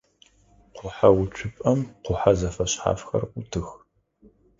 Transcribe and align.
Къухьэуцупӏэм 0.75 1.79
къухьэ 2.03 2.33
зэфэшъхьафхэр 2.39 3.23
ӏутых. 3.31 3.67